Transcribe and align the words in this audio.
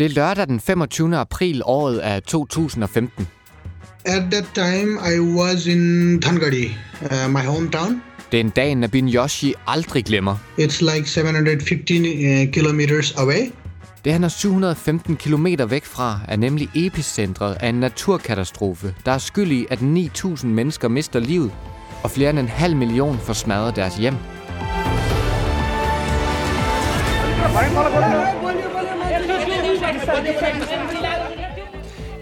Det 0.00 0.06
er 0.06 0.14
lørdag 0.14 0.46
den 0.46 0.60
25. 0.60 1.16
april 1.16 1.62
året 1.64 1.98
af 1.98 2.22
2015. 2.22 3.28
At 4.04 4.22
that 4.30 4.44
time, 4.54 4.98
I 5.14 5.18
was 5.18 5.66
in 5.66 6.20
Thangadi, 6.22 6.76
uh, 7.02 7.30
my 7.30 7.46
hometown. 7.46 8.02
Det 8.32 8.40
er 8.40 8.44
en 8.44 8.50
dag, 8.50 8.74
Nabin 8.74 9.08
Yoshi 9.08 9.54
aldrig 9.66 10.04
glemmer. 10.04 10.36
It's 10.58 10.94
like 10.94 11.08
715 11.08 12.04
uh, 12.04 12.52
kilometers 12.52 13.12
away. 13.12 13.52
Det 14.04 14.12
han 14.12 14.24
er 14.24 14.28
715 14.28 15.16
km 15.16 15.46
væk 15.68 15.84
fra, 15.84 16.20
er 16.28 16.36
nemlig 16.36 16.68
epicentret 16.74 17.56
af 17.60 17.68
en 17.68 17.74
naturkatastrofe, 17.74 18.94
der 19.06 19.12
er 19.12 19.18
skyld 19.18 19.52
i, 19.52 19.66
at 19.70 19.78
9.000 19.78 20.46
mennesker 20.46 20.88
mister 20.88 21.20
livet, 21.20 21.50
og 22.02 22.10
flere 22.10 22.30
end 22.30 22.38
en 22.38 22.48
halv 22.48 22.76
million 22.76 23.18
får 23.18 23.32
smadret 23.32 23.76
deres 23.76 23.96
hjem. 23.96 24.14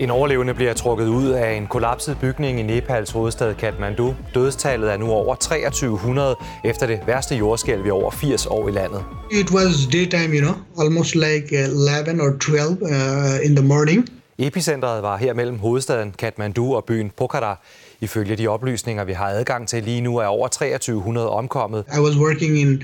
En 0.00 0.10
overlevende 0.10 0.54
bliver 0.54 0.72
trukket 0.74 1.06
ud 1.06 1.28
af 1.30 1.52
en 1.52 1.66
kollapset 1.66 2.16
bygning 2.20 2.60
i 2.60 2.62
Nepals 2.62 3.10
hovedstad 3.10 3.54
Kathmandu. 3.54 4.14
Dødstallet 4.34 4.92
er 4.92 4.96
nu 4.96 5.10
over 5.10 5.34
2300 5.34 6.36
efter 6.64 6.86
det 6.86 7.00
værste 7.06 7.34
jordskælv 7.36 7.86
i 7.86 7.90
over 7.90 8.10
80 8.10 8.46
år 8.46 8.68
i 8.68 8.70
landet. 8.70 9.04
It 9.32 9.50
was 9.50 9.74
daytime, 9.92 10.36
you 10.36 10.40
know, 10.40 10.84
almost 10.86 11.14
like 11.14 11.46
uh, 11.52 12.04
11 12.06 12.22
or 12.22 12.38
12 12.38 12.82
uh, 12.82 13.46
in 13.46 13.56
the 13.56 13.66
morning. 13.66 14.08
Epicentret 14.38 15.02
var 15.02 15.16
her 15.16 15.34
mellem 15.34 15.58
hovedstaden 15.58 16.14
Kathmandu 16.18 16.74
og 16.74 16.84
byen 16.84 17.10
Pokhara. 17.16 17.60
Ifølge 18.00 18.36
de 18.36 18.48
oplysninger, 18.48 19.04
vi 19.04 19.12
har 19.12 19.26
adgang 19.26 19.68
til 19.68 19.82
lige 19.82 20.00
nu, 20.00 20.16
er 20.16 20.26
over 20.26 20.48
2300 20.48 21.30
omkommet. 21.30 21.84
I 21.96 22.00
was 22.00 22.16
working 22.16 22.58
in 22.58 22.82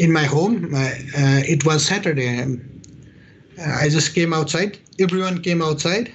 in 0.00 0.12
my 0.12 0.26
home. 0.26 0.56
Uh, 0.72 0.78
uh, 1.22 1.50
it 1.50 1.66
was 1.66 1.82
Saturday. 1.82 2.58
I 3.58 3.88
just 3.88 4.14
came 4.14 4.32
outside. 4.32 4.78
Everyone 5.00 5.42
came 5.42 5.62
outside. 5.62 6.06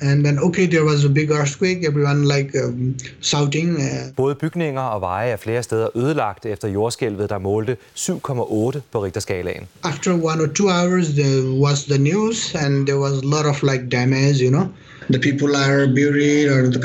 And 0.00 0.24
then, 0.26 0.38
okay, 0.38 0.66
there 0.66 0.84
was 0.84 1.04
a 1.04 1.08
big 1.08 1.30
earthquake. 1.30 1.84
Everyone 1.86 2.24
like 2.24 2.54
um, 2.64 2.96
shouting. 3.22 3.76
Uh, 3.76 4.12
Både 4.16 4.34
bygninger 4.34 4.80
og 4.80 5.00
veje 5.00 5.30
er 5.30 5.36
flere 5.36 5.62
steder 5.62 5.96
ødelagt 5.96 6.46
efter 6.46 6.68
jordskælvet, 6.68 7.30
der 7.30 7.38
målte 7.38 7.76
7,8 7.96 8.80
på 8.92 9.04
Richterskalaen. 9.04 9.66
after 9.84 10.12
one 10.12 10.40
or 10.40 10.46
two 10.46 10.68
hours, 10.68 11.14
there 11.14 11.42
was 11.66 11.84
the 11.84 11.98
news, 11.98 12.54
and 12.54 12.86
there 12.86 12.98
was 12.98 13.12
a 13.12 13.26
lot 13.26 13.46
of 13.46 13.62
like 13.62 13.88
damage. 13.90 14.38
You 14.42 14.50
know, 14.50 14.66
the 15.10 15.18
people 15.18 15.56
are 15.56 15.86
buried, 15.86 16.46
or 16.48 16.70
the 16.70 16.80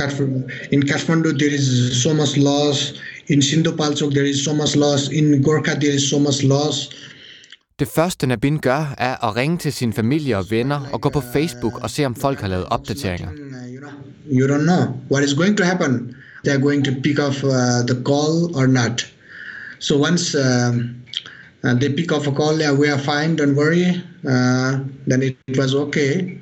in 0.71 0.81
Kathmandu 0.83 1.37
there 1.39 1.53
is 1.59 2.01
so 2.03 2.13
much 2.13 2.37
loss. 2.37 2.93
In 3.27 3.39
Sindhupalchok 3.39 4.13
there 4.13 4.25
is 4.33 4.45
so 4.45 4.53
much 4.53 4.75
loss. 4.75 5.09
In 5.09 5.43
Gorkha 5.43 5.73
there 5.81 5.95
is 5.99 6.09
so 6.09 6.19
much 6.19 6.43
loss. 6.43 6.89
Det 7.81 7.89
første 7.95 8.27
Nabin 8.27 8.59
gør, 8.59 8.95
er 8.97 9.27
at 9.27 9.35
ringe 9.35 9.57
til 9.57 9.73
sin 9.73 9.93
familie 9.93 10.37
og 10.37 10.45
venner 10.49 10.89
og 10.93 11.01
gå 11.01 11.09
på 11.09 11.21
Facebook 11.33 11.83
og 11.83 11.89
se, 11.89 12.05
om 12.05 12.15
folk 12.15 12.39
har 12.39 12.47
lavet 12.47 12.65
opdateringer. 12.65 13.29
You 14.31 14.47
don't 14.47 14.63
know 14.63 14.83
what 15.11 15.23
is 15.23 15.33
going 15.33 15.57
to 15.57 15.63
happen. 15.63 16.15
They 16.43 16.53
are 16.55 16.61
going 16.61 16.85
to 16.85 16.91
pick 17.03 17.19
up 17.19 17.43
uh, 17.43 17.51
the 17.91 18.03
call 18.09 18.55
or 18.55 18.67
not. 18.67 19.13
So 19.79 19.95
once 19.95 20.37
uh, 20.37 20.43
uh, 21.63 21.79
they 21.79 21.89
pick 21.95 22.11
up 22.11 22.27
a 22.27 22.31
call, 22.31 22.59
yeah, 22.59 22.79
we 22.79 22.87
are 22.93 22.99
fine. 22.99 23.35
Don't 23.41 23.55
worry. 23.55 23.85
Uh, 24.33 24.71
then 25.07 25.21
it 25.23 25.57
was 25.57 25.73
okay. 25.73 26.37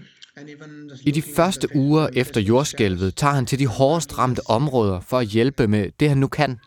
I 1.05 1.11
de 1.11 1.21
første 1.35 1.67
uger 1.75 2.07
efter 2.13 2.41
jordskælvet 2.41 3.15
tager 3.15 3.33
han 3.33 3.45
til 3.45 3.59
de 3.59 3.67
hårdest 3.67 4.17
ramte 4.17 4.41
områder 4.45 4.99
for 5.07 5.17
at 5.17 5.27
hjælpe 5.27 5.67
med 5.67 5.85
det, 5.99 6.09
han 6.09 6.17
nu 6.17 6.27
kan. 6.27 6.57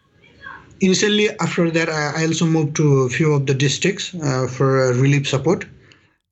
Initially, 0.83 1.29
after 1.41 1.71
that, 1.71 1.89
I 1.89 2.23
I 2.23 2.27
also 2.27 2.47
moved 2.47 2.75
to 2.75 2.87
a 3.07 3.09
few 3.09 3.33
of 3.33 3.47
the 3.47 3.55
districts 3.55 4.15
uh, 4.15 4.49
for 4.57 4.69
uh, 4.83 5.03
relief 5.03 5.27
support. 5.27 5.69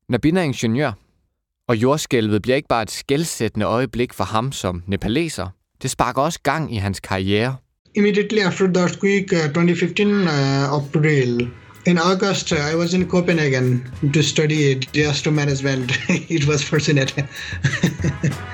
Nabin 0.09 0.37
er 0.37 0.41
ingeniør, 0.41 0.91
og 1.67 1.77
jordskælvet 1.77 2.41
bliver 2.41 2.55
ikke 2.55 2.67
bare 2.67 2.83
et 2.83 2.91
skældsættende 2.91 3.65
øjeblik 3.65 4.13
for 4.13 4.23
ham 4.23 4.51
som 4.51 4.83
nepaleser. 4.87 5.47
Det 5.81 5.91
sparker 5.91 6.21
også 6.21 6.39
gang 6.43 6.75
i 6.75 6.77
hans 6.77 6.99
karriere. 6.99 7.55
Immediately 7.95 8.39
after 8.39 8.67
the 8.67 8.81
earthquake, 8.81 9.35
uh, 9.35 9.53
2015 9.53 10.07
uh, 10.07 10.27
April. 10.73 11.49
In 11.85 11.97
August, 11.97 12.51
uh, 12.51 12.57
I 12.73 12.75
was 12.75 12.93
in 12.93 13.09
Copenhagen 13.09 13.87
to 14.13 14.21
study 14.21 14.75
disaster 14.93 15.31
management. 15.31 15.91
it 16.37 16.47
was 16.47 16.65
fortunate. 16.65 17.13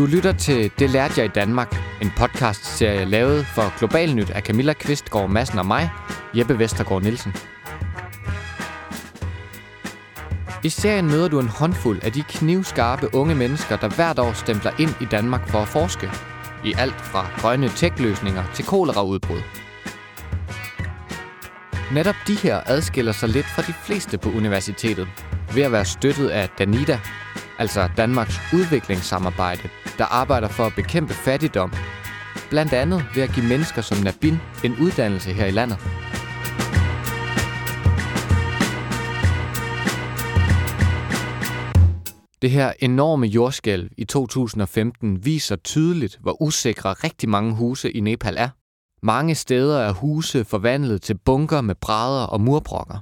Du 0.00 0.06
lytter 0.06 0.32
til 0.32 0.70
Det 0.78 0.90
lærte 0.90 1.14
jeg 1.16 1.24
i 1.24 1.28
Danmark, 1.28 1.76
en 2.02 2.12
podcast-serie 2.16 3.04
lavet 3.04 3.46
for 3.46 3.78
Global 3.78 4.14
Nyt 4.14 4.30
af 4.30 4.42
Camilla 4.42 4.72
Kvistgaard 4.72 5.30
Madsen 5.30 5.58
og 5.58 5.66
mig, 5.66 5.90
Jeppe 6.34 6.58
Vestergaard 6.58 7.02
Nielsen. 7.02 7.34
I 10.64 10.68
serien 10.68 11.06
møder 11.06 11.28
du 11.28 11.40
en 11.40 11.48
håndfuld 11.48 11.98
af 12.02 12.12
de 12.12 12.22
knivskarpe 12.22 13.14
unge 13.14 13.34
mennesker, 13.34 13.76
der 13.76 13.88
hvert 13.88 14.18
år 14.18 14.32
stempler 14.32 14.70
ind 14.78 14.94
i 15.00 15.04
Danmark 15.04 15.48
for 15.48 15.58
at 15.58 15.68
forske. 15.68 16.10
I 16.64 16.74
alt 16.78 17.00
fra 17.00 17.26
grønne 17.38 17.68
tech-løsninger 17.68 18.44
til 18.54 18.64
koleraudbrud. 18.64 19.42
Netop 21.92 22.16
de 22.26 22.34
her 22.34 22.60
adskiller 22.66 23.12
sig 23.12 23.28
lidt 23.28 23.46
fra 23.46 23.62
de 23.62 23.72
fleste 23.72 24.18
på 24.18 24.28
universitetet 24.28 25.08
ved 25.54 25.62
at 25.62 25.72
være 25.72 25.84
støttet 25.84 26.28
af 26.28 26.48
Danida, 26.58 27.00
altså 27.58 27.88
Danmarks 27.96 28.40
udviklingssamarbejde, 28.52 29.68
der 30.00 30.06
arbejder 30.06 30.48
for 30.48 30.66
at 30.66 30.72
bekæmpe 30.76 31.14
fattigdom, 31.14 31.72
blandt 32.50 32.72
andet 32.72 33.04
ved 33.14 33.22
at 33.22 33.32
give 33.34 33.46
mennesker 33.46 33.82
som 33.82 33.98
Nabin 33.98 34.36
en 34.64 34.76
uddannelse 34.80 35.32
her 35.32 35.46
i 35.46 35.50
landet. 35.50 35.78
Det 42.42 42.50
her 42.50 42.72
enorme 42.78 43.26
jordskælv 43.26 43.90
i 43.98 44.04
2015 44.04 45.24
viser 45.24 45.56
tydeligt, 45.56 46.18
hvor 46.22 46.42
usikre 46.42 46.92
rigtig 46.92 47.28
mange 47.28 47.54
huse 47.54 47.90
i 47.90 48.00
Nepal 48.00 48.34
er. 48.38 48.48
Mange 49.02 49.34
steder 49.34 49.78
er 49.78 49.92
huse 49.92 50.44
forvandlet 50.44 51.02
til 51.02 51.18
bunker 51.24 51.60
med 51.60 51.74
brædder 51.74 52.24
og 52.24 52.40
murbrokker. 52.40 52.98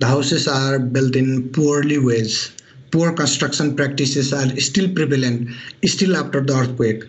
the 0.00 0.10
houses 0.10 0.46
are 0.46 0.78
built 0.78 1.16
in 1.16 1.52
poorly 1.52 1.98
ways. 1.98 2.54
Poor 2.90 3.12
construction 3.12 3.76
practices 3.76 4.32
are 4.32 4.48
still 4.60 4.92
prevalent, 4.92 5.50
still 5.84 6.16
after 6.16 6.40
the 6.40 6.54
earthquake. 6.54 7.04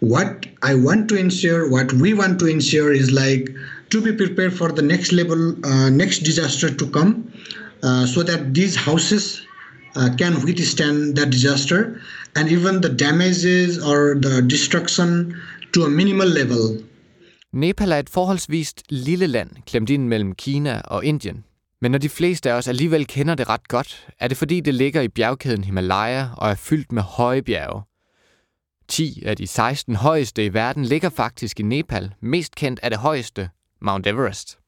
What 0.00 0.46
I 0.62 0.74
want 0.74 1.08
to 1.08 1.16
ensure, 1.16 1.70
what 1.70 1.92
we 1.92 2.14
want 2.14 2.38
to 2.40 2.46
ensure 2.46 2.92
is 2.92 3.10
like 3.10 3.50
to 3.90 4.00
be 4.00 4.12
prepared 4.12 4.54
for 4.54 4.70
the 4.70 4.82
next 4.82 5.12
level, 5.12 5.54
uh, 5.64 5.90
next 5.90 6.20
disaster 6.20 6.68
to 6.72 6.90
come, 6.90 7.32
uh, 7.82 8.06
so 8.06 8.22
that 8.22 8.54
these 8.54 8.76
houses 8.76 9.46
uh, 9.96 10.10
can 10.18 10.34
withstand 10.44 11.16
that 11.16 11.30
disaster 11.30 12.00
and 12.36 12.50
even 12.50 12.80
the 12.80 12.88
damages 12.88 13.82
or 13.82 14.14
the 14.14 14.42
destruction 14.42 15.40
to 15.72 15.84
a 15.84 15.88
minimal 15.88 16.26
level. 16.28 16.78
Nepal 17.52 17.92
er 17.92 18.02
et 18.02 18.10
forholdsvist 18.10 18.82
lille 18.90 19.26
land, 19.26 19.50
klemt 19.66 19.90
ind 19.90 20.08
mellem 20.08 20.34
Kina 20.34 20.80
og 20.84 21.04
Indien. 21.04 21.44
Men 21.84 21.90
når 21.90 21.98
de 21.98 22.08
fleste 22.08 22.50
af 22.50 22.54
os 22.54 22.68
alligevel 22.68 23.06
kender 23.06 23.34
det 23.34 23.48
ret 23.48 23.68
godt, 23.68 24.08
er 24.20 24.28
det 24.28 24.36
fordi 24.36 24.60
det 24.60 24.74
ligger 24.74 25.00
i 25.00 25.08
bjergkæden 25.08 25.64
Himalaya 25.64 26.26
og 26.36 26.50
er 26.50 26.54
fyldt 26.54 26.92
med 26.92 27.02
høje 27.02 27.42
bjerge. 27.42 27.82
10 28.88 29.22
af 29.26 29.36
de 29.36 29.46
16 29.46 29.94
højeste 29.94 30.44
i 30.44 30.54
verden 30.54 30.84
ligger 30.84 31.08
faktisk 31.08 31.60
i 31.60 31.62
Nepal. 31.62 32.14
Mest 32.20 32.54
kendt 32.54 32.80
er 32.82 32.88
det 32.88 32.98
højeste, 32.98 33.50
Mount 33.80 34.06
Everest. 34.06 34.58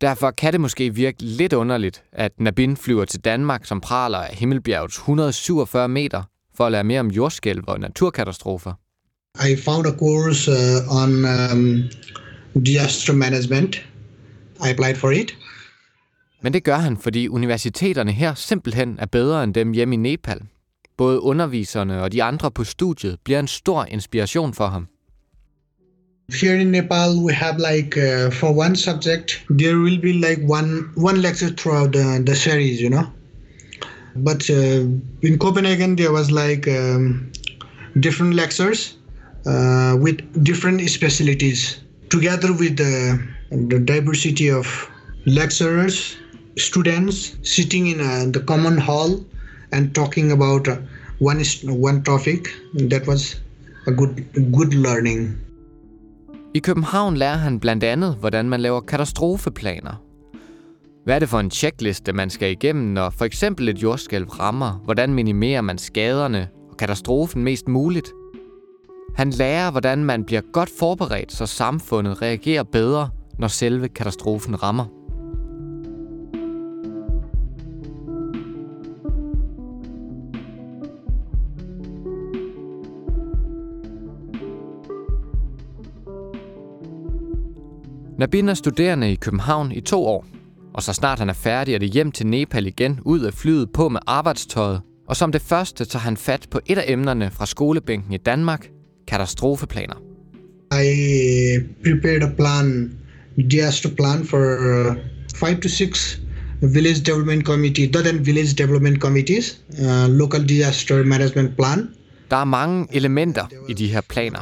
Derfor 0.00 0.30
kan 0.30 0.52
det 0.52 0.60
måske 0.60 0.94
virke 0.94 1.22
lidt 1.22 1.52
underligt, 1.52 2.04
at 2.12 2.32
Nabin 2.40 2.76
flyver 2.76 3.04
til 3.04 3.20
Danmark 3.20 3.64
som 3.64 3.80
praler 3.80 4.18
af 4.18 4.34
Himmelbjergets 4.34 4.96
147 4.96 5.88
meter 5.88 6.22
for 6.54 6.66
at 6.66 6.72
lære 6.72 6.84
mere 6.84 7.00
om 7.00 7.10
jordskælv 7.10 7.64
og 7.66 7.80
naturkatastrofer. 7.80 8.72
I 9.52 9.56
found 9.56 9.86
a 9.86 9.96
course 9.98 10.50
uh, 10.50 11.02
on 11.02 11.24
um, 11.52 11.82
disaster 12.64 13.12
management. 13.12 13.91
I 14.64 14.70
applied 14.70 14.96
for 14.96 15.10
it. 15.10 15.36
Men 16.42 16.52
det 16.52 16.64
gør 16.64 16.76
han, 16.76 16.96
fordi 16.96 17.28
universiteterne 17.28 18.12
her 18.12 18.34
simpelthen 18.34 18.96
er 18.98 19.06
bedre 19.06 19.44
end 19.44 19.54
dem 19.54 19.72
hjemme 19.72 19.94
i 19.94 19.96
Nepal. 19.96 20.40
Både 20.96 21.20
underviserne 21.20 22.02
og 22.02 22.12
de 22.12 22.22
andre 22.22 22.50
på 22.50 22.64
studiet 22.64 23.16
bliver 23.24 23.40
en 23.40 23.48
stor 23.48 23.84
inspiration 23.84 24.54
for 24.54 24.66
ham. 24.66 24.86
Here 26.40 26.60
in 26.60 26.66
Nepal, 26.66 27.10
we 27.16 27.32
have 27.32 27.56
like 27.58 27.96
uh, 27.96 28.32
for 28.32 28.50
one 28.66 28.76
subject, 28.76 29.44
there 29.58 29.76
will 29.76 30.00
be 30.00 30.12
like 30.12 30.40
one 30.48 30.84
one 30.96 31.20
lecture 31.20 31.50
throughout 31.50 31.92
the, 31.92 32.24
the 32.26 32.34
series, 32.34 32.80
you 32.80 32.88
know. 32.88 33.04
But 34.16 34.50
uh, 34.50 34.88
in 35.22 35.38
Copenhagen, 35.38 35.96
there 35.96 36.12
was 36.12 36.30
like 36.30 36.68
um, 36.68 37.32
different 38.00 38.34
lectures 38.34 38.96
uh, 39.46 39.96
with 40.04 40.44
different 40.44 40.90
specialties, 40.90 41.80
together 42.08 42.52
with 42.52 42.76
the, 42.76 43.18
the 43.52 43.78
diversity 43.78 44.50
of 44.50 44.66
lecturers, 45.26 46.18
students 46.56 47.36
sitting 47.42 47.86
in 47.86 48.00
uh, 48.00 48.32
the 48.32 48.40
common 48.46 48.78
hall 48.78 49.24
and 49.72 49.94
talking 49.94 50.32
about 50.32 50.68
uh, 50.68 50.76
one 51.18 51.40
is 51.40 51.64
one 51.64 52.02
topic. 52.02 52.48
That 52.74 53.06
was 53.06 53.40
a 53.86 53.90
good 53.90 54.24
good 54.52 54.74
learning. 54.74 55.38
I 56.54 56.58
København 56.58 57.16
lærer 57.16 57.36
han 57.36 57.60
blandt 57.60 57.84
andet, 57.84 58.16
hvordan 58.20 58.48
man 58.48 58.60
laver 58.60 58.80
katastrofeplaner. 58.80 60.02
Hvad 61.04 61.14
er 61.14 61.18
det 61.18 61.28
for 61.28 61.40
en 61.40 61.50
checkliste, 61.50 62.12
man 62.12 62.30
skal 62.30 62.50
igennem, 62.50 62.84
når 62.84 63.10
for 63.10 63.24
eksempel 63.24 63.68
et 63.68 63.82
jordskælv 63.82 64.26
rammer? 64.26 64.80
Hvordan 64.84 65.14
minimerer 65.14 65.60
man 65.60 65.78
skaderne 65.78 66.48
og 66.70 66.76
katastrofen 66.76 67.44
mest 67.44 67.68
muligt? 67.68 68.12
Han 69.16 69.30
lærer, 69.30 69.70
hvordan 69.70 70.04
man 70.04 70.24
bliver 70.24 70.40
godt 70.52 70.70
forberedt, 70.78 71.32
så 71.32 71.46
samfundet 71.46 72.22
reagerer 72.22 72.62
bedre, 72.62 73.08
når 73.38 73.48
selve 73.48 73.88
katastrofen 73.88 74.62
rammer. 74.62 74.86
Nabin 88.18 88.48
er 88.48 88.54
studerende 88.54 89.12
i 89.12 89.14
København 89.14 89.72
i 89.72 89.80
to 89.80 90.06
år, 90.06 90.26
og 90.74 90.82
så 90.82 90.92
snart 90.92 91.18
han 91.18 91.28
er 91.28 91.32
færdig, 91.32 91.74
er 91.74 91.78
det 91.78 91.90
hjem 91.90 92.12
til 92.12 92.26
Nepal 92.26 92.66
igen, 92.66 93.00
ud 93.04 93.20
af 93.20 93.34
flyet 93.34 93.70
på 93.72 93.88
med 93.88 94.00
arbejdstøjet. 94.06 94.80
Og 95.08 95.16
som 95.16 95.32
det 95.32 95.42
første 95.42 95.84
tager 95.84 96.00
han 96.00 96.16
fat 96.16 96.46
på 96.50 96.60
et 96.66 96.78
af 96.78 96.84
emnerne 96.88 97.30
fra 97.30 97.46
skolebænken 97.46 98.12
i 98.12 98.16
Danmark, 98.16 98.70
katastrofeplaner. 99.08 99.94
I 100.72 101.58
prepared 101.84 102.22
a 102.22 102.34
plan, 102.36 102.98
disaster 103.36 103.90
plan 103.90 104.24
for 104.24 104.40
uh, 104.40 104.96
five 105.34 105.60
to 105.60 105.68
six 105.68 106.18
village 106.62 107.00
development 107.00 107.44
committee, 107.44 107.86
than 107.86 108.26
village 108.26 108.54
development 108.54 109.00
committees, 109.00 109.60
uh, 109.78 110.08
local 110.08 110.48
disaster 110.48 111.04
management 111.04 111.56
plan. 111.56 111.88
Der 112.30 112.38
er 112.38 112.44
mange 112.44 112.86
elementer 112.92 113.46
i 113.68 113.72
de 113.72 113.88
her 113.88 114.00
planer. 114.00 114.40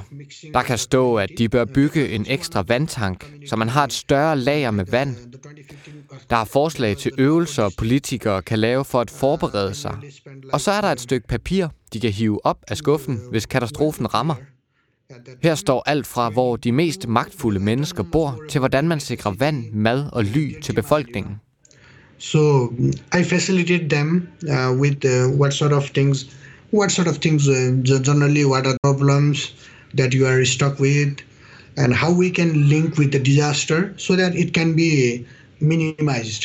Der 0.54 0.62
kan 0.62 0.78
stå, 0.78 1.16
at 1.16 1.30
de 1.38 1.48
bør 1.48 1.64
bygge 1.64 2.08
en 2.08 2.26
ekstra 2.28 2.64
vandtank, 2.68 3.32
så 3.46 3.56
man 3.56 3.68
har 3.68 3.84
et 3.84 3.92
større 3.92 4.38
lager 4.38 4.70
med 4.70 4.84
vand. 4.90 5.16
Der 6.30 6.36
er 6.36 6.44
forslag 6.44 6.96
til 6.96 7.12
øvelser, 7.18 7.70
politikere 7.78 8.42
kan 8.42 8.58
lave 8.58 8.84
for 8.84 9.00
at 9.00 9.10
forberede 9.10 9.74
sig. 9.74 9.96
Og 10.52 10.60
så 10.60 10.70
er 10.70 10.80
der 10.80 10.88
et 10.88 11.00
stykke 11.00 11.28
papir, 11.28 11.66
de 11.92 12.00
kan 12.00 12.12
hive 12.12 12.46
op 12.46 12.58
af 12.68 12.76
skuffen, 12.76 13.20
hvis 13.30 13.46
katastrofen 13.46 14.14
rammer. 14.14 14.34
Her 15.42 15.54
står 15.54 15.82
alt 15.86 16.06
fra, 16.06 16.30
hvor 16.30 16.56
de 16.56 16.72
mest 16.72 17.08
magtfulde 17.08 17.60
mennesker 17.60 18.02
bor, 18.02 18.38
til 18.48 18.58
hvordan 18.58 18.88
man 18.88 19.00
sikrer 19.00 19.32
vand, 19.38 19.64
mad 19.72 20.04
og 20.12 20.24
ly 20.24 20.60
til 20.62 20.72
befolkningen. 20.72 21.40
So 22.18 22.72
I 23.18 23.24
facilitate 23.24 23.88
them 23.88 24.28
uh, 24.42 24.80
with 24.80 25.04
uh, 25.04 25.40
what 25.40 25.54
sort 25.54 25.72
of 25.72 25.90
things 25.90 26.26
what 26.70 26.92
sort 26.92 27.08
of 27.08 27.14
things 27.14 27.48
uh, 27.48 27.54
generally 28.04 28.44
what 28.44 28.66
are 28.66 28.76
problems 28.82 29.54
that 29.96 30.14
you 30.14 30.26
are 30.26 30.44
stuck 30.44 30.78
with 30.80 31.12
and 31.76 31.94
how 31.94 32.12
we 32.12 32.30
can 32.30 32.68
link 32.68 32.98
with 32.98 33.10
the 33.12 33.18
disaster 33.18 33.94
so 33.96 34.16
that 34.16 34.34
it 34.34 34.54
can 34.54 34.76
be 34.76 35.24
minimized 35.60 36.44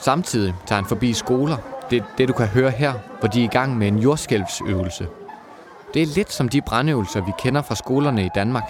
Samtidig 0.00 0.54
tager 0.66 0.74
han 0.74 0.88
forbi 0.88 1.12
skoler. 1.12 1.75
Det 1.90 2.04
det, 2.18 2.28
du 2.28 2.32
kan 2.32 2.46
høre 2.46 2.70
her, 2.70 2.92
hvor 3.20 3.28
de 3.28 3.40
er 3.40 3.44
i 3.44 3.52
gang 3.52 3.78
med 3.78 3.88
en 3.88 3.98
jordskælvsøvelse. 3.98 5.06
Det 5.94 6.02
er 6.02 6.06
lidt 6.06 6.32
som 6.32 6.48
de 6.48 6.60
brandøvelser, 6.60 7.20
vi 7.24 7.32
kender 7.38 7.62
fra 7.62 7.74
skolerne 7.74 8.24
i 8.24 8.28
Danmark. 8.34 8.64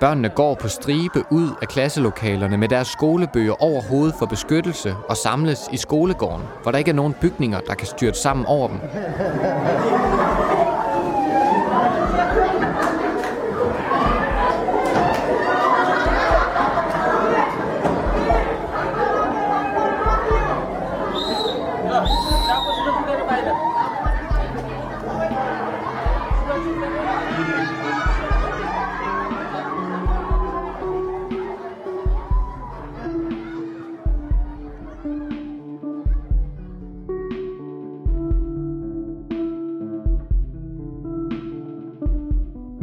Børnene 0.00 0.28
går 0.28 0.54
på 0.54 0.68
stribe 0.68 1.24
ud 1.30 1.48
af 1.62 1.68
klasselokalerne 1.68 2.56
med 2.56 2.68
deres 2.68 2.88
skolebøger 2.88 3.62
over 3.62 3.82
hovedet 3.82 4.14
for 4.18 4.26
beskyttelse 4.26 4.94
og 5.08 5.16
samles 5.16 5.68
i 5.72 5.76
skolegården, 5.76 6.42
hvor 6.62 6.70
der 6.70 6.78
ikke 6.78 6.90
er 6.90 6.94
nogen 6.94 7.14
bygninger, 7.20 7.60
der 7.60 7.74
kan 7.74 7.86
styrte 7.86 8.18
sammen 8.18 8.46
over 8.46 8.68
dem. 8.68 8.80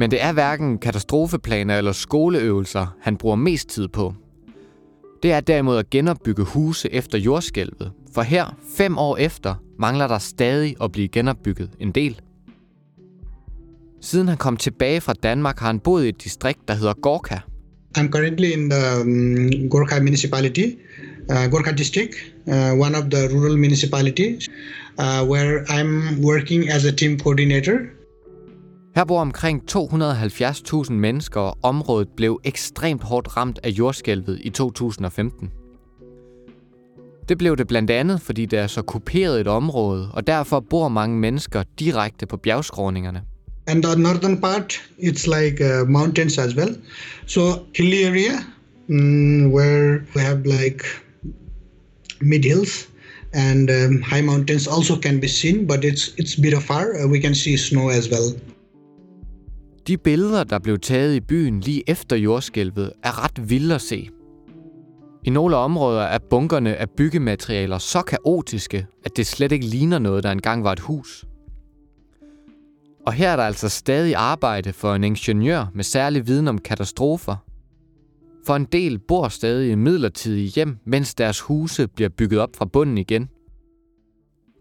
Men 0.01 0.11
det 0.11 0.23
er 0.23 0.33
hverken 0.33 0.77
katastrofeplaner 0.77 1.77
eller 1.77 1.91
skoleøvelser, 1.91 2.97
han 3.01 3.17
bruger 3.17 3.35
mest 3.35 3.69
tid 3.69 3.87
på. 3.87 4.13
Det 5.23 5.31
er 5.31 5.39
derimod 5.39 5.77
at 5.77 5.89
genopbygge 5.89 6.43
huse 6.43 6.93
efter 6.93 7.17
jordskælvet, 7.17 7.91
for 8.13 8.21
her, 8.21 8.57
fem 8.77 8.97
år 8.97 9.17
efter, 9.17 9.55
mangler 9.79 10.07
der 10.07 10.17
stadig 10.17 10.75
at 10.83 10.91
blive 10.91 11.07
genopbygget 11.07 11.69
en 11.79 11.91
del. 11.91 12.21
Siden 14.01 14.27
han 14.27 14.37
kom 14.37 14.57
tilbage 14.57 15.01
fra 15.01 15.13
Danmark, 15.13 15.59
har 15.59 15.67
han 15.67 15.79
boet 15.79 16.05
i 16.05 16.09
et 16.09 16.23
distrikt, 16.23 16.67
der 16.67 16.73
hedder 16.73 16.93
Gorka. 16.93 17.37
I'm 17.97 18.09
currently 18.09 18.51
in 18.51 18.69
the 18.69 19.01
um, 19.01 19.69
Gorkha 19.69 19.99
municipality, 19.99 20.65
uh, 21.29 21.51
Gorkha 21.51 21.71
district, 21.71 22.15
uh, 22.47 22.53
one 22.53 22.97
of 22.97 23.03
the 23.03 23.29
rural 23.35 23.57
municipalities, 23.57 24.49
uh, 24.99 25.29
where 25.31 25.63
I'm 25.69 26.23
working 26.23 26.69
as 26.69 26.85
a 26.85 26.91
team 26.91 27.19
coordinator 27.19 28.00
her 28.95 29.03
bor 29.03 29.21
omkring 29.21 29.63
270.000 29.71 30.93
mennesker, 30.93 31.39
og 31.39 31.57
området 31.63 32.07
blev 32.17 32.39
ekstremt 32.43 33.03
hårdt 33.03 33.37
ramt 33.37 33.59
af 33.63 33.69
jordskælvet 33.69 34.39
i 34.43 34.49
2015. 34.49 35.49
Det 37.29 37.37
blev 37.37 37.57
det 37.57 37.67
blandt 37.67 37.91
andet, 37.91 38.21
fordi 38.21 38.45
det 38.45 38.59
er 38.59 38.67
så 38.67 38.81
kuperet 38.81 39.41
et 39.41 39.47
område, 39.47 40.11
og 40.13 40.27
derfor 40.27 40.59
bor 40.59 40.87
mange 40.87 41.17
mennesker 41.17 41.63
direkte 41.79 42.25
på 42.25 42.37
bjergskråningerne. 42.37 43.21
And 43.67 43.83
the 43.83 43.95
northern 43.95 44.41
part, 44.41 44.81
it's 44.99 45.39
like 45.39 45.61
uh, 45.61 45.87
mountains 45.87 46.37
as 46.37 46.55
well. 46.55 46.75
So 47.25 47.41
hilly 47.75 48.03
area 48.03 48.37
mm, 48.89 49.51
where 49.51 50.01
we 50.15 50.21
have 50.21 50.43
like 50.45 50.83
mid 52.21 52.43
hills 52.43 52.89
and 53.33 53.69
um, 53.69 54.01
high 54.01 54.25
mountains 54.25 54.67
also 54.67 54.95
can 54.95 55.21
be 55.21 55.27
seen, 55.27 55.67
but 55.67 55.83
it's 55.83 56.13
it's 56.17 56.41
bit 56.41 56.53
of 56.53 56.63
far. 56.63 56.85
Uh, 56.95 57.07
we 57.07 57.19
can 57.19 57.35
see 57.35 57.57
snow 57.57 57.89
as 57.89 58.09
well. 58.09 58.35
De 59.87 59.97
billeder, 59.97 60.43
der 60.43 60.59
blev 60.59 60.79
taget 60.79 61.15
i 61.15 61.19
byen 61.19 61.59
lige 61.59 61.83
efter 61.87 62.15
jordskælvet, 62.15 62.93
er 63.03 63.23
ret 63.23 63.49
vilde 63.49 63.75
at 63.75 63.81
se. 63.81 64.09
I 65.23 65.29
nogle 65.29 65.55
områder 65.55 66.01
er 66.01 66.17
bunkerne 66.29 66.75
af 66.75 66.89
byggematerialer 66.89 67.77
så 67.77 68.01
kaotiske, 68.01 68.87
at 69.05 69.17
det 69.17 69.27
slet 69.27 69.51
ikke 69.51 69.65
ligner 69.65 69.99
noget, 69.99 70.23
der 70.23 70.31
engang 70.31 70.63
var 70.63 70.71
et 70.71 70.79
hus. 70.79 71.25
Og 73.05 73.13
her 73.13 73.29
er 73.29 73.35
der 73.35 73.43
altså 73.43 73.69
stadig 73.69 74.15
arbejde 74.15 74.73
for 74.73 74.93
en 74.93 75.03
ingeniør 75.03 75.65
med 75.73 75.83
særlig 75.83 76.27
viden 76.27 76.47
om 76.47 76.57
katastrofer. 76.57 77.35
For 78.45 78.55
en 78.55 78.65
del 78.65 78.99
bor 78.99 79.27
stadig 79.27 79.71
i 79.71 79.75
midlertidige 79.75 80.47
hjem, 80.47 80.77
mens 80.85 81.15
deres 81.15 81.39
huse 81.39 81.87
bliver 81.87 82.09
bygget 82.09 82.39
op 82.39 82.55
fra 82.55 82.65
bunden 82.65 82.97
igen. 82.97 83.29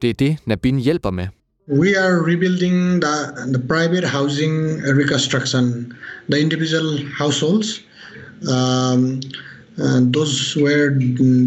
Det 0.03 0.11
er 0.11 0.15
det, 0.15 0.39
Nabin 0.47 0.79
hjælper 0.79 1.11
med– 1.11 1.29
we 1.70 1.96
are 1.98 2.22
rebuilding 2.22 3.00
the, 3.00 3.50
the 3.52 3.60
private 3.60 4.04
housing 4.04 4.82
reconstruction, 4.82 5.96
the 6.30 6.40
individual 6.40 6.98
households. 7.18 7.82
Um, 8.50 9.22
those 9.78 10.56
were 10.56 10.90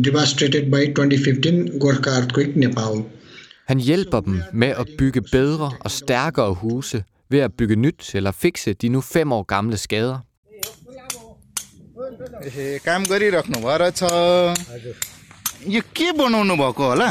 devastated 0.00 0.70
by 0.70 0.86
2015 0.86 1.78
Gorkha 1.78 2.10
earthquake 2.18 2.56
Nepal. 2.56 3.04
Han 3.68 3.80
hjælper 3.80 4.20
dem 4.20 4.42
med 4.52 4.68
at 4.68 4.86
bygge 4.98 5.22
bedre 5.22 5.72
og 5.80 5.90
stærkere 5.90 6.54
huse 6.54 7.04
ved 7.30 7.38
at 7.38 7.52
bygge 7.52 7.76
nyt 7.76 8.14
eller 8.14 8.32
fikse 8.32 8.72
de 8.72 8.88
nu 8.88 9.00
fem 9.00 9.32
år 9.32 9.42
gamle 9.42 9.76
skader. 9.76 10.18
काम 12.84 13.04
गरिराख्नु 13.10 13.58
भएर 13.60 13.82
छ 13.98 14.02
यो 15.74 15.80
के 15.96 16.12
बनाउनु 16.18 16.54
भएको 16.56 16.84
होला 16.90 17.10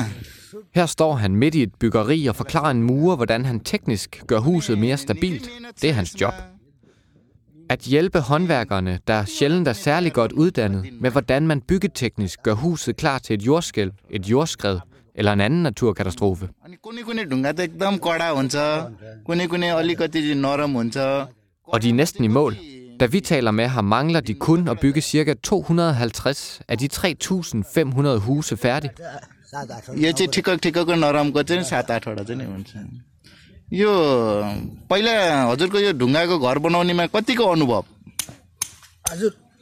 her 0.75 0.87
står 0.87 1.15
han 1.15 1.37
midt 1.37 1.55
i 1.55 1.63
et 1.63 1.75
byggeri 1.75 2.27
og 2.27 2.37
forklarer 2.37 2.71
en 2.71 2.83
murer, 2.83 3.17
hvordan 3.17 3.45
han 3.45 3.61
teknisk 3.61 4.23
gør 4.27 4.39
huset 4.39 4.79
mere 4.79 4.97
stabilt. 4.97 5.51
Det 5.83 5.91
er 5.91 5.95
hans 5.95 6.21
job. 6.21 6.35
At 7.69 7.81
hjælpe 7.81 8.21
håndværkerne, 8.21 8.99
der 9.07 9.25
sjældent 9.25 9.69
er 9.69 9.73
særlig 9.73 10.13
godt 10.13 10.33
uddannet, 10.33 10.89
med 11.01 11.11
hvordan 11.11 11.47
man 11.47 11.61
byggeteknisk 11.61 12.43
gør 12.43 12.55
huset 12.55 12.97
klar 12.97 13.19
til 13.19 13.35
et 13.35 13.43
jordskælv, 13.43 13.93
et 14.11 14.27
jordskred, 14.27 14.79
eller 15.15 15.33
en 15.33 15.41
anden 15.41 15.63
naturkatastrofe. 15.63 16.49
Og 21.67 21.83
de 21.83 21.89
er 21.89 21.95
næsten 21.95 22.25
i 22.25 22.29
mål. 22.29 22.57
Da 23.01 23.07
vi 23.07 23.21
taler 23.21 23.51
med 23.51 23.67
ham, 23.67 23.85
mangler 23.85 24.21
de 24.21 24.35
kun 24.35 24.69
at 24.69 24.81
bygge 24.81 25.01
ca. 25.01 25.35
250 25.43 26.61
af 26.69 26.79
de 26.79 26.89
3.500 26.93 28.09
huse 28.19 28.57
færdigt. 28.57 29.01
यो 30.04 30.12
चाहिँ 30.12 30.32
ठिक्क 30.36 30.50
ठिक्कको 30.64 30.96
नरमको 30.96 31.44
चाहिँ 31.44 31.64
सात 31.64 31.92
आठवटा 31.92 32.24
चाहिँ 32.24 32.46
हुन्छ 32.46 32.72
यो 33.74 33.92
पहिला 34.90 35.14
हजुरको 35.52 35.80
यो 35.80 35.92
ढुङ्गाको 36.02 36.40
घर 36.40 36.58
बनाउनेमा 36.66 37.06
कतिको 37.16 37.46
अनुभव 37.56 37.84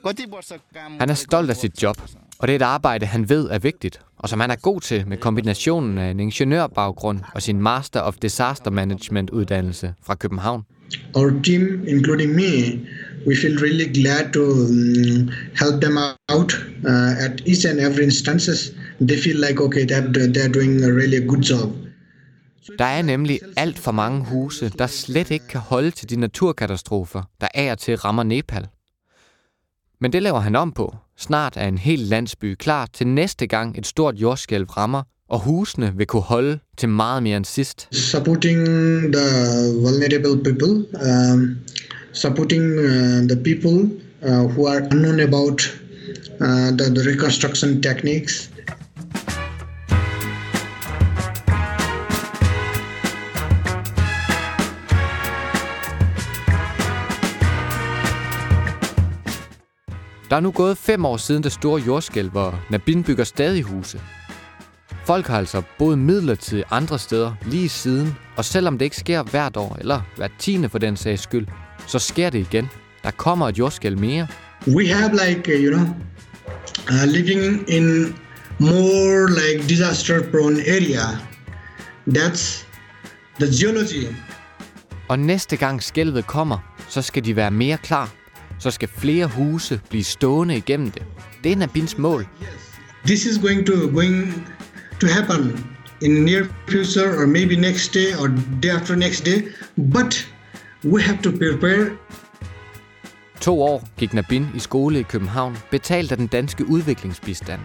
कति 0.06 0.26
वर्ष 0.30 0.52
काम 0.76 1.00
Han 1.00 1.10
er 1.10 1.16
stolt 1.16 1.50
af 1.50 1.58
sit 1.58 1.84
job, 1.84 1.98
og 2.40 2.48
det 2.48 2.54
er 2.54 2.56
et 2.56 2.62
arbejde, 2.62 3.06
han 3.06 3.30
ved 3.30 3.48
er 3.52 3.60
vigtigt, 3.60 4.00
og 4.18 4.30
som 4.30 4.40
han 4.40 4.52
er 4.52 4.56
god 4.56 4.82
til 4.82 5.08
med 5.08 5.18
kombinationen 5.18 5.98
af 5.98 6.10
en 6.10 6.20
ingeniørbaggrund 6.20 7.20
og 7.34 7.42
sin 7.42 7.62
Master 7.62 8.00
of 8.00 8.16
Disaster 8.22 8.72
Management 8.72 9.30
uddannelse 9.30 9.94
fra 10.04 10.16
København. 10.16 10.64
Our 11.16 11.30
team, 11.44 11.62
including 11.88 12.36
me, 12.36 12.52
we 13.27 13.35
feel 13.37 13.57
really 13.67 13.89
glad 14.03 14.33
to 14.33 14.43
um, 14.43 15.31
help 15.63 15.81
them 15.81 15.97
out 16.29 16.53
uh, 16.85 17.25
at 17.25 17.43
each 17.47 17.65
and 17.65 17.81
every 17.81 18.05
instances. 18.05 18.73
They 19.09 19.17
feel 19.17 19.39
like 19.47 19.61
okay, 19.61 19.85
that 19.87 20.05
they're 20.35 20.53
doing 20.59 20.85
a 20.85 20.93
really 21.01 21.27
good 21.27 21.43
job. 21.43 21.71
Der 22.79 22.85
er 22.85 23.03
nemlig 23.03 23.41
alt 23.57 23.79
for 23.79 23.93
mange 23.93 24.25
huse, 24.25 24.69
der 24.79 24.87
slet 24.87 25.31
ikke 25.31 25.47
kan 25.49 25.61
holde 25.61 25.91
til 25.91 26.11
de 26.11 26.17
naturkatastrofer, 26.17 27.23
der 27.41 27.49
af 27.55 27.73
og 27.73 27.79
til 27.79 27.97
rammer 27.97 28.23
Nepal. 28.23 28.67
Men 30.01 30.13
det 30.13 30.23
laver 30.23 30.41
han 30.41 30.57
om 30.57 30.73
på. 30.73 30.97
Snart 31.19 31.57
er 31.57 31.69
en 31.69 31.79
hel 31.79 31.99
landsby 31.99 32.55
klar 32.55 32.89
til 32.93 33.07
næste 33.07 33.47
gang 33.47 33.79
et 33.79 33.87
stort 33.87 34.15
jordskælv 34.15 34.65
rammer, 34.65 35.03
og 35.29 35.41
husene 35.41 35.93
vil 35.97 36.07
kunne 36.07 36.23
holde 36.23 36.59
til 36.77 36.89
meget 36.89 37.23
mere 37.23 37.37
end 37.37 37.45
sidst. 37.45 37.89
Supporting 37.95 38.67
the 39.13 39.29
vulnerable 39.85 40.45
people, 40.45 40.87
um, 41.33 41.57
supporting 42.13 42.79
uh, 42.79 43.29
the 43.29 43.37
people 43.45 43.91
uh, 44.23 44.47
who 44.49 44.67
are 44.67 44.81
unknown 44.93 45.21
about 45.21 45.61
uh, 46.41 46.71
the, 46.77 46.91
the 46.95 47.03
reconstruction 47.11 47.83
techniques. 47.83 48.51
Der 60.31 60.37
er 60.37 60.41
nu 60.41 60.51
gået 60.51 60.79
fem 60.79 61.05
år 61.05 61.17
siden 61.17 61.43
det 61.43 61.53
store 61.53 61.83
jordskælv, 61.87 62.31
hvor 62.31 62.61
Nabin 62.71 63.05
bygger 63.05 63.25
stadig 63.25 63.63
huse. 63.63 64.01
Folk 65.05 65.27
har 65.27 65.39
altså 65.39 65.63
boet 65.79 65.99
midlertidigt 65.99 66.67
andre 66.71 66.99
steder 66.99 67.33
lige 67.47 67.69
siden, 67.69 68.15
og 68.37 68.45
selvom 68.45 68.79
det 68.79 68.85
ikke 68.85 68.97
sker 68.97 69.23
hvert 69.23 69.57
år, 69.57 69.77
eller 69.81 70.01
hvert 70.17 70.33
tiende 70.39 70.69
for 70.69 70.79
den 70.79 70.97
sags 70.97 71.23
skyld, 71.23 71.47
så 71.87 71.99
sker 71.99 72.31
det 72.31 72.39
igen. 72.39 72.69
Der 73.03 73.11
kommer 73.11 73.49
et 73.49 73.59
jordskælv 73.59 73.99
mere. 73.99 74.27
We 74.67 74.89
have 74.89 75.11
like 75.27 75.55
uh, 75.55 75.65
you 75.65 75.77
know 75.77 75.87
uh, 76.91 77.09
living 77.09 77.71
in 77.71 78.15
more 78.59 79.29
like 79.31 79.69
disaster 79.69 80.31
prone 80.31 80.61
area. 80.61 81.07
That's 82.09 82.67
the 83.41 83.49
geology. 83.61 84.07
Og 85.09 85.19
næste 85.19 85.57
gang 85.57 85.83
skælvet 85.83 86.27
kommer, 86.27 86.59
så 86.89 87.03
skal 87.03 87.25
de 87.25 87.37
være 87.37 87.51
mere 87.51 87.79
klar. 87.79 88.11
Så 88.59 88.71
skal 88.71 88.89
flere 88.99 89.27
huse 89.27 89.81
blive 89.91 90.05
stående 90.05 90.57
igennem 90.57 90.91
det. 90.91 91.03
Det 91.45 91.53
er 91.53 91.57
Nabins 91.57 91.99
mål. 91.99 92.27
This 93.05 93.27
is 93.27 93.39
going 93.39 93.67
to 93.67 93.73
going 93.93 94.47
to 95.01 95.07
happen 95.07 95.67
in 96.03 96.11
near 96.11 96.45
future 96.69 97.17
or 97.19 97.27
maybe 97.27 97.57
next 97.57 97.95
day 97.95 98.15
or 98.21 98.29
day 98.63 98.69
after 98.69 98.95
next 98.97 99.25
day. 99.25 99.43
But 99.77 100.29
we 100.85 101.03
have 101.03 101.19
to 101.23 101.31
prepare 101.31 101.97
To 103.41 103.63
år 103.63 103.89
gik 103.99 104.15
Nabin 104.15 104.47
i 104.55 104.59
skole 104.59 105.01
i 105.01 105.03
København, 105.03 105.57
betalt 105.71 106.13
af 106.13 106.19
den 106.19 106.27
danske 106.27 106.67
udviklingsbistand. 106.69 107.61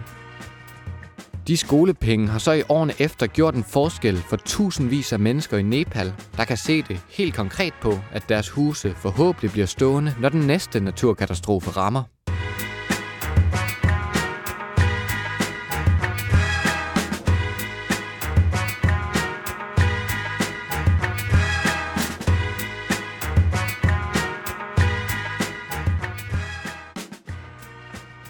De 1.46 1.56
skolepenge 1.56 2.28
har 2.28 2.38
så 2.38 2.52
i 2.52 2.62
årene 2.68 2.92
efter 2.98 3.26
gjort 3.26 3.54
en 3.54 3.64
forskel 3.64 4.16
for 4.16 4.36
tusindvis 4.36 5.12
af 5.12 5.18
mennesker 5.18 5.56
i 5.56 5.62
Nepal, 5.62 6.14
der 6.36 6.44
kan 6.44 6.56
se 6.56 6.82
det 6.82 7.00
helt 7.08 7.34
konkret 7.34 7.74
på, 7.82 7.98
at 8.12 8.28
deres 8.28 8.50
huse 8.50 8.94
forhåbentlig 8.94 9.50
bliver 9.50 9.66
stående, 9.66 10.14
når 10.20 10.28
den 10.28 10.40
næste 10.40 10.80
naturkatastrofe 10.80 11.70
rammer. 11.70 12.02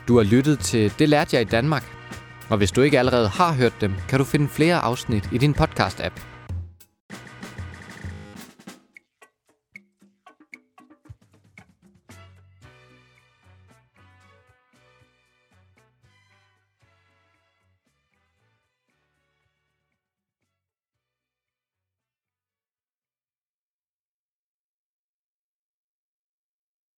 Du 0.09 0.17
har 0.17 0.25
lyttet 0.25 0.59
til 0.59 0.93
Det 0.99 1.09
lærte 1.09 1.37
jeg 1.37 1.43
i 1.43 1.51
Danmark. 1.51 1.85
Og 2.49 2.57
hvis 2.57 2.73
du 2.73 2.83
ikke 2.83 2.99
allerede 2.99 3.29
har 3.29 3.53
hørt 3.53 3.81
dem, 3.81 3.95
kan 4.09 4.19
du 4.19 4.25
finde 4.25 4.49
flere 4.49 4.79
afsnit 4.79 5.29
i 5.33 5.39
din 5.39 5.55
podcast-app. 5.55 6.36